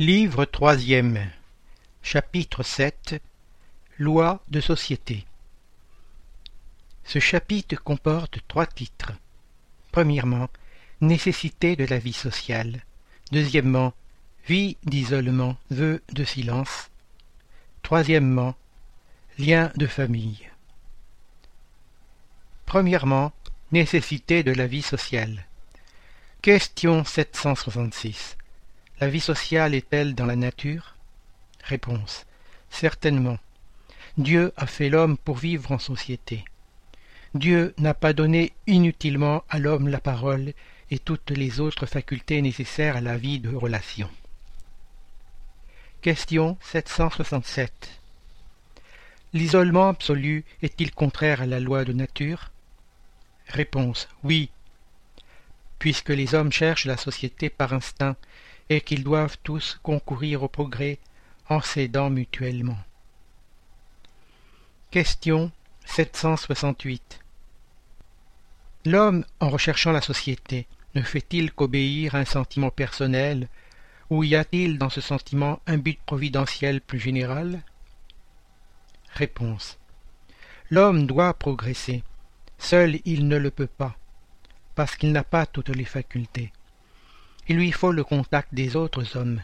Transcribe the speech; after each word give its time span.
Livre 0.00 0.44
troisième 0.44 1.30
Chapitre 2.02 2.64
7 2.64 3.22
Loi 3.96 4.42
de 4.48 4.60
société 4.60 5.24
Ce 7.04 7.20
chapitre 7.20 7.76
comporte 7.76 8.40
trois 8.48 8.66
titres. 8.66 9.12
Premièrement, 9.92 10.48
Nécessité 11.00 11.76
de 11.76 11.84
la 11.84 12.00
vie 12.00 12.12
sociale. 12.12 12.82
Deuxièmement, 13.30 13.92
Vie 14.48 14.76
d'isolement, 14.82 15.56
vœu 15.70 16.02
de 16.12 16.24
silence. 16.24 16.90
Troisièmement, 17.84 18.56
Lien 19.38 19.70
de 19.76 19.86
famille. 19.86 20.50
Premièrement, 22.66 23.32
Nécessité 23.70 24.42
de 24.42 24.50
la 24.50 24.66
vie 24.66 24.82
sociale. 24.82 25.46
Question 26.42 27.04
766. 27.04 28.36
La 29.00 29.08
vie 29.08 29.20
sociale 29.20 29.74
est-elle 29.74 30.14
dans 30.14 30.26
la 30.26 30.36
nature? 30.36 30.94
Réponse. 31.64 32.26
Certainement. 32.70 33.38
Dieu 34.18 34.52
a 34.56 34.66
fait 34.66 34.88
l'homme 34.88 35.18
pour 35.18 35.36
vivre 35.36 35.72
en 35.72 35.78
société. 35.78 36.44
Dieu 37.34 37.74
n'a 37.78 37.94
pas 37.94 38.12
donné 38.12 38.52
inutilement 38.68 39.42
à 39.48 39.58
l'homme 39.58 39.88
la 39.88 39.98
parole 39.98 40.52
et 40.92 41.00
toutes 41.00 41.30
les 41.30 41.58
autres 41.58 41.86
facultés 41.86 42.40
nécessaires 42.40 42.96
à 42.96 43.00
la 43.00 43.16
vie 43.16 43.40
de 43.40 43.54
relation. 43.54 44.08
Question 46.00 46.56
767. 46.60 48.00
L'isolement 49.32 49.88
absolu 49.88 50.44
est-il 50.62 50.92
contraire 50.92 51.42
à 51.42 51.46
la 51.46 51.58
loi 51.58 51.84
de 51.84 51.92
nature? 51.92 52.52
Réponse. 53.48 54.08
Oui. 54.22 54.50
Puisque 55.80 56.10
les 56.10 56.36
hommes 56.36 56.52
cherchent 56.52 56.86
la 56.86 56.96
société 56.96 57.50
par 57.50 57.72
instinct 57.72 58.16
et 58.70 58.80
qu'ils 58.80 59.04
doivent 59.04 59.38
tous 59.42 59.78
concourir 59.82 60.42
au 60.42 60.48
progrès 60.48 60.98
en 61.48 61.60
s'aidant 61.60 62.10
mutuellement. 62.10 62.78
Question 64.90 65.50
768 65.86 67.20
L'homme, 68.86 69.24
en 69.40 69.48
recherchant 69.48 69.92
la 69.92 70.00
société, 70.00 70.66
ne 70.94 71.02
fait-il 71.02 71.52
qu'obéir 71.52 72.14
à 72.14 72.18
un 72.18 72.24
sentiment 72.24 72.70
personnel, 72.70 73.48
ou 74.10 74.22
y 74.24 74.36
a-t-il 74.36 74.78
dans 74.78 74.90
ce 74.90 75.00
sentiment 75.00 75.60
un 75.66 75.78
but 75.78 75.98
providentiel 76.04 76.80
plus 76.80 77.00
général? 77.00 77.62
Réponse 79.14 79.78
L'homme 80.70 81.06
doit 81.06 81.34
progresser. 81.34 82.02
Seul 82.58 83.00
il 83.04 83.28
ne 83.28 83.36
le 83.36 83.50
peut 83.50 83.66
pas, 83.66 83.96
parce 84.74 84.96
qu'il 84.96 85.12
n'a 85.12 85.24
pas 85.24 85.46
toutes 85.46 85.68
les 85.70 85.84
facultés. 85.84 86.52
Il 87.48 87.56
lui 87.56 87.72
faut 87.72 87.92
le 87.92 88.04
contact 88.04 88.54
des 88.54 88.76
autres 88.76 89.16
hommes. 89.16 89.42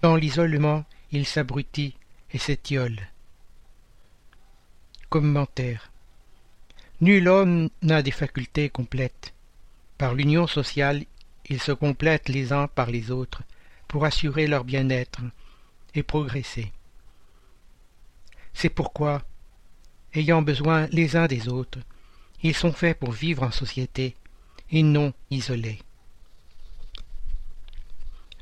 Dans 0.00 0.16
l'isolement, 0.16 0.84
il 1.10 1.26
s'abrutit 1.26 1.94
et 2.32 2.38
s'étiole. 2.38 3.00
Commentaire. 5.10 5.92
Nul 7.02 7.28
homme 7.28 7.68
n'a 7.82 8.02
des 8.02 8.10
facultés 8.10 8.70
complètes. 8.70 9.34
Par 9.98 10.14
l'union 10.14 10.46
sociale, 10.46 11.04
ils 11.48 11.60
se 11.60 11.72
complètent 11.72 12.28
les 12.28 12.52
uns 12.52 12.66
par 12.68 12.90
les 12.90 13.10
autres 13.10 13.42
pour 13.88 14.04
assurer 14.04 14.46
leur 14.46 14.64
bien-être 14.64 15.20
et 15.94 16.02
progresser. 16.02 16.72
C'est 18.54 18.70
pourquoi, 18.70 19.22
ayant 20.14 20.42
besoin 20.42 20.86
les 20.92 21.16
uns 21.16 21.26
des 21.26 21.48
autres, 21.48 21.80
ils 22.42 22.54
sont 22.54 22.72
faits 22.72 22.98
pour 22.98 23.12
vivre 23.12 23.42
en 23.42 23.50
société 23.50 24.16
et 24.70 24.82
non 24.82 25.12
isolés. 25.30 25.78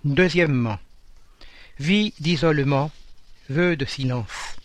Deuxièmement, 0.06 0.78
vie 1.78 2.14
d'isolement, 2.20 2.90
vœu 3.50 3.76
de 3.76 3.84
silence. 3.84 4.56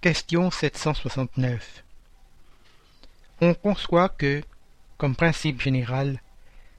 Question 0.00 0.52
769. 0.52 1.82
On 3.40 3.54
conçoit 3.54 4.08
que, 4.08 4.40
comme 4.98 5.16
principe 5.16 5.60
général, 5.60 6.20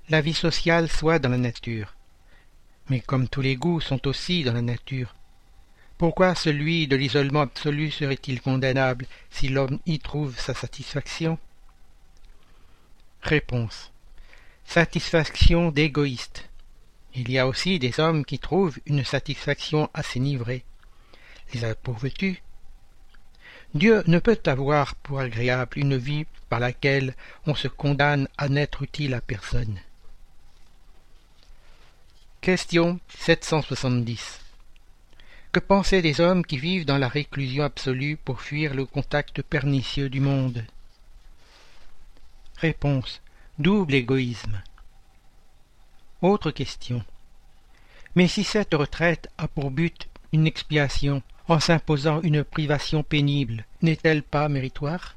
la 0.07 0.21
vie 0.21 0.33
sociale 0.33 0.89
soit 0.89 1.19
dans 1.19 1.27
la 1.27 1.37
nature. 1.37 1.93
Mais 2.89 3.01
comme 3.01 3.27
tous 3.27 3.41
les 3.41 3.57
goûts 3.57 3.81
sont 3.81 4.07
aussi 4.07 4.45
dans 4.45 4.53
la 4.53 4.61
nature, 4.61 5.13
pourquoi 5.97 6.35
celui 6.35 6.87
de 6.87 6.95
l'isolement 6.95 7.41
absolu 7.41 7.91
serait-il 7.91 8.39
condamnable 8.39 9.07
si 9.29 9.49
l'homme 9.49 9.79
y 9.85 9.99
trouve 9.99 10.39
sa 10.39 10.53
satisfaction? 10.53 11.37
Réponse. 13.23 13.91
Satisfaction 14.63 15.69
d'égoïste. 15.69 16.47
Il 17.13 17.29
y 17.29 17.39
a 17.39 17.47
aussi 17.47 17.77
des 17.77 17.99
hommes 17.99 18.23
qui 18.23 18.39
trouvent 18.39 18.79
une 18.85 19.03
satisfaction 19.03 19.89
à 19.93 20.03
s'énivrer. 20.03 20.63
Les 21.53 21.65
approuves-tu 21.65 22.41
Dieu 23.73 24.03
ne 24.07 24.19
peut 24.19 24.39
avoir 24.45 24.95
pour 24.95 25.19
agréable 25.19 25.77
une 25.77 25.97
vie 25.97 26.25
par 26.49 26.59
laquelle 26.59 27.15
on 27.47 27.55
se 27.55 27.67
condamne 27.69 28.27
à 28.37 28.49
n'être 28.49 28.83
utile 28.83 29.13
à 29.13 29.21
personne. 29.21 29.79
Question 32.41 32.99
770 33.17 34.41
Que 35.51 35.59
penser 35.59 36.01
des 36.01 36.19
hommes 36.19 36.45
qui 36.45 36.57
vivent 36.57 36.85
dans 36.85 36.97
la 36.97 37.07
réclusion 37.07 37.63
absolue 37.63 38.17
pour 38.17 38.41
fuir 38.41 38.73
le 38.73 38.85
contact 38.85 39.41
pernicieux 39.41 40.09
du 40.09 40.19
monde? 40.19 40.65
Réponse 42.57 43.21
Double 43.59 43.93
égoïsme. 43.93 44.61
Autre 46.21 46.51
question. 46.51 47.03
Mais 48.15 48.27
si 48.27 48.43
cette 48.43 48.75
retraite 48.75 49.29
a 49.39 49.47
pour 49.47 49.71
but 49.71 50.07
une 50.33 50.45
expiation, 50.45 51.23
en 51.47 51.59
s'imposant 51.59 52.21
une 52.21 52.43
privation 52.43 53.01
pénible, 53.01 53.65
n'est-elle 53.81 54.21
pas 54.21 54.47
méritoire? 54.47 55.15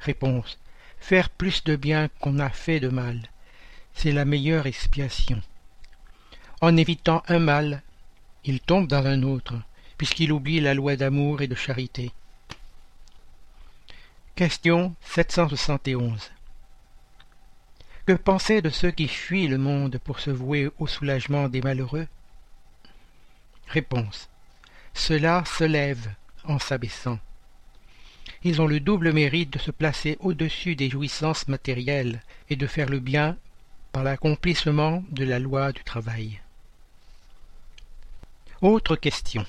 Réponse. 0.00 0.58
Faire 0.98 1.30
plus 1.30 1.62
de 1.62 1.76
bien 1.76 2.08
qu'on 2.20 2.40
a 2.40 2.50
fait 2.50 2.80
de 2.80 2.88
mal, 2.88 3.22
c'est 3.94 4.10
la 4.10 4.24
meilleure 4.24 4.66
expiation. 4.66 5.40
En 6.60 6.76
évitant 6.76 7.22
un 7.28 7.38
mal, 7.38 7.82
il 8.44 8.58
tombe 8.58 8.88
dans 8.88 9.06
un 9.06 9.22
autre, 9.22 9.54
puisqu'il 9.96 10.32
oublie 10.32 10.60
la 10.60 10.74
loi 10.74 10.96
d'amour 10.96 11.42
et 11.42 11.46
de 11.46 11.54
charité. 11.54 12.10
Question 14.34 14.96
771 15.02 16.32
que 18.08 18.14
penser 18.14 18.62
de 18.62 18.70
ceux 18.70 18.90
qui 18.90 19.06
fuient 19.06 19.48
le 19.48 19.58
monde 19.58 19.98
pour 19.98 20.18
se 20.18 20.30
vouer 20.30 20.70
au 20.78 20.86
soulagement 20.86 21.50
des 21.50 21.60
malheureux? 21.60 22.06
Réponse. 23.66 24.30
Ceux-là 24.94 25.44
se 25.44 25.64
lèvent 25.64 26.14
en 26.44 26.58
s'abaissant. 26.58 27.18
Ils 28.44 28.62
ont 28.62 28.66
le 28.66 28.80
double 28.80 29.12
mérite 29.12 29.52
de 29.52 29.58
se 29.58 29.70
placer 29.70 30.16
au-dessus 30.20 30.74
des 30.74 30.88
jouissances 30.88 31.48
matérielles 31.48 32.22
et 32.48 32.56
de 32.56 32.66
faire 32.66 32.88
le 32.88 32.98
bien 32.98 33.36
par 33.92 34.04
l'accomplissement 34.04 35.04
de 35.10 35.26
la 35.26 35.38
loi 35.38 35.72
du 35.72 35.84
travail. 35.84 36.40
Autre 38.62 38.96
question. 38.96 39.44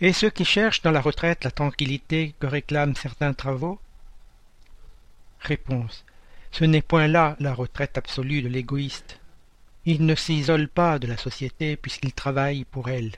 Et 0.00 0.12
ceux 0.12 0.30
qui 0.30 0.44
cherchent 0.44 0.82
dans 0.82 0.92
la 0.92 1.00
retraite 1.00 1.42
la 1.42 1.50
tranquillité 1.50 2.32
que 2.38 2.46
réclament 2.46 2.94
certains 2.94 3.34
travaux? 3.34 3.80
Réponse. 5.40 6.04
Ce 6.52 6.64
n'est 6.64 6.82
point 6.82 7.06
là 7.06 7.36
la 7.40 7.54
retraite 7.54 7.96
absolue 7.96 8.42
de 8.42 8.48
l'égoïste. 8.48 9.20
Il 9.86 10.04
ne 10.04 10.14
s'isole 10.14 10.68
pas 10.68 10.98
de 10.98 11.06
la 11.06 11.16
société 11.16 11.76
puisqu'il 11.76 12.12
travaille 12.12 12.64
pour 12.64 12.88
elle. 12.88 13.12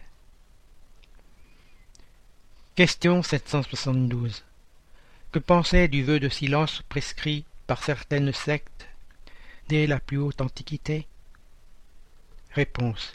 Question 2.75 3.23
772. 3.23 4.45
Que 5.33 5.39
penser 5.39 5.89
du 5.89 6.05
vœu 6.05 6.21
de 6.21 6.29
silence 6.29 6.83
prescrit 6.89 7.45
par 7.67 7.83
certaines 7.83 8.33
sectes 8.33 8.87
dès 9.69 9.87
la 9.87 9.99
plus 9.99 10.19
haute 10.19 10.41
antiquité? 10.41 11.07
Réponse. 12.53 13.15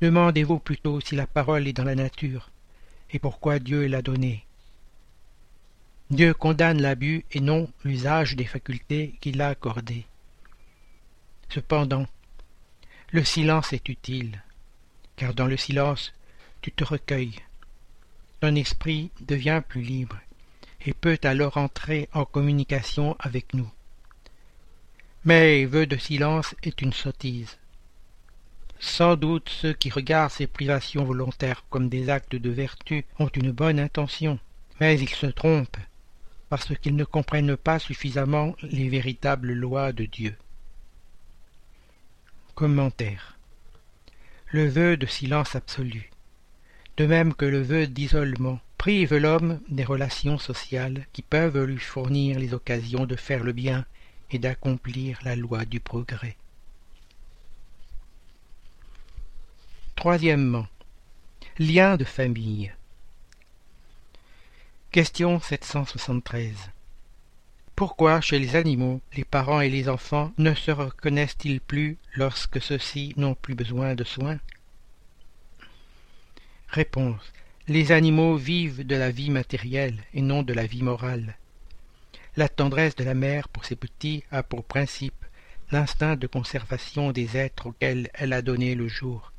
Demandez-vous 0.00 0.58
plutôt 0.58 1.00
si 1.00 1.14
la 1.14 1.26
parole 1.26 1.68
est 1.68 1.72
dans 1.72 1.84
la 1.84 1.94
nature 1.94 2.50
et 3.10 3.18
pourquoi 3.18 3.58
Dieu 3.58 3.86
l'a 3.86 4.02
donnée? 4.02 4.44
Dieu 6.12 6.34
condamne 6.34 6.82
l'abus 6.82 7.24
et 7.32 7.40
non 7.40 7.70
l'usage 7.84 8.36
des 8.36 8.44
facultés 8.44 9.14
qu'il 9.22 9.40
a 9.40 9.48
accordées. 9.48 10.04
Cependant, 11.48 12.06
le 13.12 13.24
silence 13.24 13.72
est 13.72 13.88
utile, 13.88 14.42
car 15.16 15.32
dans 15.32 15.46
le 15.46 15.56
silence 15.56 16.12
tu 16.60 16.70
te 16.70 16.84
recueilles. 16.84 17.40
Ton 18.40 18.54
esprit 18.56 19.10
devient 19.22 19.62
plus 19.66 19.80
libre 19.80 20.18
et 20.84 20.92
peut 20.92 21.18
alors 21.22 21.56
entrer 21.56 22.10
en 22.12 22.26
communication 22.26 23.16
avec 23.18 23.54
nous. 23.54 23.70
Mais 25.24 25.64
vœu 25.64 25.86
de 25.86 25.96
silence 25.96 26.54
est 26.62 26.82
une 26.82 26.92
sottise. 26.92 27.56
Sans 28.80 29.16
doute 29.16 29.48
ceux 29.48 29.72
qui 29.72 29.88
regardent 29.88 30.30
ces 30.30 30.46
privations 30.46 31.04
volontaires 31.04 31.64
comme 31.70 31.88
des 31.88 32.10
actes 32.10 32.36
de 32.36 32.50
vertu 32.50 33.06
ont 33.18 33.28
une 33.28 33.50
bonne 33.50 33.80
intention, 33.80 34.38
mais 34.78 35.00
ils 35.00 35.08
se 35.08 35.24
trompent 35.24 35.78
parce 36.52 36.76
qu'ils 36.76 36.96
ne 36.96 37.04
comprennent 37.04 37.56
pas 37.56 37.78
suffisamment 37.78 38.54
les 38.60 38.90
véritables 38.90 39.54
lois 39.54 39.92
de 39.92 40.04
Dieu. 40.04 40.36
Commentaire 42.54 43.38
Le 44.48 44.68
vœu 44.68 44.98
de 44.98 45.06
silence 45.06 45.56
absolu, 45.56 46.10
de 46.98 47.06
même 47.06 47.32
que 47.32 47.46
le 47.46 47.62
vœu 47.62 47.86
d'isolement, 47.86 48.60
prive 48.76 49.14
l'homme 49.14 49.60
des 49.70 49.82
relations 49.82 50.36
sociales 50.36 51.06
qui 51.14 51.22
peuvent 51.22 51.64
lui 51.64 51.78
fournir 51.78 52.38
les 52.38 52.52
occasions 52.52 53.06
de 53.06 53.16
faire 53.16 53.44
le 53.44 53.54
bien 53.54 53.86
et 54.30 54.38
d'accomplir 54.38 55.20
la 55.24 55.36
loi 55.36 55.64
du 55.64 55.80
progrès. 55.80 56.36
Troisièmement, 59.96 60.66
lien 61.58 61.96
de 61.96 62.04
famille. 62.04 62.74
Question 64.92 65.40
773. 65.40 66.54
Pourquoi 67.74 68.20
chez 68.20 68.38
les 68.38 68.56
animaux 68.56 69.00
les 69.16 69.24
parents 69.24 69.62
et 69.62 69.70
les 69.70 69.88
enfants 69.88 70.34
ne 70.36 70.52
se 70.52 70.70
reconnaissent-ils 70.70 71.62
plus 71.62 71.96
lorsque 72.14 72.60
ceux-ci 72.60 73.14
n'ont 73.16 73.34
plus 73.34 73.54
besoin 73.54 73.94
de 73.94 74.04
soins? 74.04 74.38
Réponse. 76.68 77.32
Les 77.68 77.90
animaux 77.90 78.36
vivent 78.36 78.86
de 78.86 78.94
la 78.94 79.10
vie 79.10 79.30
matérielle 79.30 79.96
et 80.12 80.20
non 80.20 80.42
de 80.42 80.52
la 80.52 80.66
vie 80.66 80.82
morale. 80.82 81.38
La 82.36 82.50
tendresse 82.50 82.94
de 82.94 83.04
la 83.04 83.14
mère 83.14 83.48
pour 83.48 83.64
ses 83.64 83.76
petits 83.76 84.24
a 84.30 84.42
pour 84.42 84.62
principe 84.62 85.24
l'instinct 85.70 86.16
de 86.16 86.26
conservation 86.26 87.12
des 87.12 87.38
êtres 87.38 87.68
auxquels 87.68 88.10
elle 88.12 88.34
a 88.34 88.42
donné 88.42 88.74
le 88.74 88.88
jour. 88.88 89.32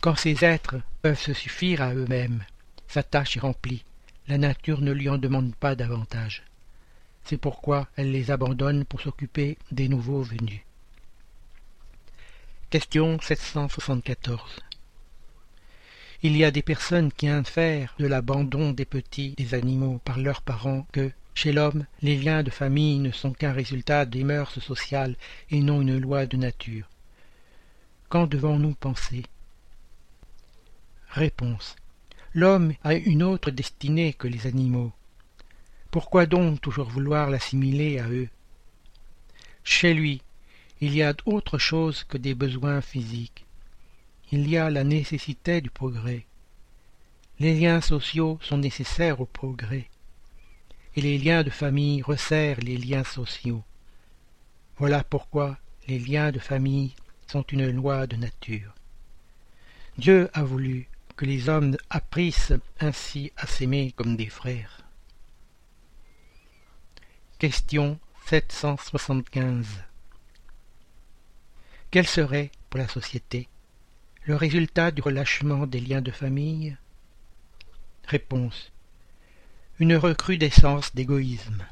Quand 0.00 0.14
ces 0.14 0.44
êtres 0.44 0.76
peuvent 1.02 1.18
se 1.18 1.32
suffire 1.32 1.82
à 1.82 1.94
eux-mêmes, 1.94 2.44
sa 2.86 3.02
tâche 3.02 3.36
est 3.36 3.40
remplie, 3.40 3.84
la 4.30 4.38
nature 4.38 4.80
ne 4.80 4.92
lui 4.92 5.08
en 5.08 5.18
demande 5.18 5.56
pas 5.56 5.74
davantage. 5.74 6.44
C'est 7.24 7.36
pourquoi 7.36 7.88
elle 7.96 8.12
les 8.12 8.30
abandonne 8.30 8.84
pour 8.84 9.00
s'occuper 9.00 9.58
des 9.72 9.88
nouveaux 9.88 10.22
venus. 10.22 10.60
Question 12.70 13.18
774 13.20 14.60
il 16.22 16.36
y 16.36 16.44
a 16.44 16.50
des 16.50 16.60
personnes 16.60 17.10
qui 17.10 17.28
infèrent 17.28 17.94
de 17.98 18.06
l'abandon 18.06 18.72
des 18.72 18.84
petits 18.84 19.30
des 19.38 19.54
animaux 19.54 20.02
par 20.04 20.18
leurs 20.18 20.42
parents 20.42 20.86
que, 20.92 21.10
chez 21.32 21.50
l'homme, 21.50 21.86
les 22.02 22.18
liens 22.18 22.42
de 22.42 22.50
famille 22.50 22.98
ne 22.98 23.10
sont 23.10 23.32
qu'un 23.32 23.52
résultat 23.52 24.04
des 24.04 24.22
mœurs 24.22 24.60
sociales 24.60 25.16
et 25.50 25.60
non 25.62 25.80
une 25.80 25.98
loi 25.98 26.26
de 26.26 26.36
nature. 26.36 26.90
Qu'en 28.10 28.26
devons-nous 28.26 28.74
penser? 28.74 29.22
Réponse. 31.08 31.74
L'homme 32.34 32.74
a 32.84 32.94
une 32.94 33.22
autre 33.22 33.50
destinée 33.50 34.12
que 34.12 34.28
les 34.28 34.46
animaux. 34.46 34.92
Pourquoi 35.90 36.26
donc 36.26 36.60
toujours 36.60 36.88
vouloir 36.88 37.30
l'assimiler 37.30 37.98
à 37.98 38.08
eux? 38.08 38.28
Chez 39.64 39.94
lui, 39.94 40.22
il 40.80 40.94
y 40.94 41.02
a 41.02 41.14
autre 41.26 41.58
chose 41.58 42.04
que 42.04 42.16
des 42.16 42.34
besoins 42.34 42.80
physiques 42.80 43.44
il 44.32 44.48
y 44.48 44.56
a 44.56 44.70
la 44.70 44.84
nécessité 44.84 45.60
du 45.60 45.70
progrès. 45.70 46.24
Les 47.40 47.58
liens 47.58 47.80
sociaux 47.80 48.38
sont 48.42 48.58
nécessaires 48.58 49.20
au 49.20 49.26
progrès, 49.26 49.88
et 50.94 51.00
les 51.00 51.18
liens 51.18 51.42
de 51.42 51.50
famille 51.50 52.00
resserrent 52.02 52.60
les 52.60 52.76
liens 52.76 53.02
sociaux. 53.02 53.64
Voilà 54.76 55.02
pourquoi 55.02 55.58
les 55.88 55.98
liens 55.98 56.30
de 56.30 56.38
famille 56.38 56.94
sont 57.26 57.42
une 57.42 57.70
loi 57.70 58.06
de 58.06 58.14
nature. 58.14 58.72
Dieu 59.98 60.30
a 60.32 60.44
voulu 60.44 60.88
les 61.24 61.48
hommes 61.48 61.76
apprissent 61.90 62.52
ainsi 62.80 63.32
à 63.36 63.46
s'aimer 63.46 63.92
comme 63.92 64.16
des 64.16 64.28
frères. 64.28 64.82
Question 67.38 67.98
775 68.26 69.66
Quelle 71.90 72.06
serait, 72.06 72.50
pour 72.68 72.78
la 72.78 72.88
société, 72.88 73.48
le 74.24 74.36
résultat 74.36 74.90
du 74.90 75.00
relâchement 75.02 75.66
des 75.66 75.80
liens 75.80 76.02
de 76.02 76.10
famille? 76.10 76.76
Réponse. 78.06 78.70
Une 79.78 79.96
recrudescence 79.96 80.94
d'égoïsme. 80.94 81.64